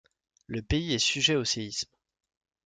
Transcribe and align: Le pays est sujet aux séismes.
Le 0.47 0.63
pays 0.63 0.93
est 0.95 0.97
sujet 0.97 1.35
aux 1.35 1.43
séismes. 1.45 1.95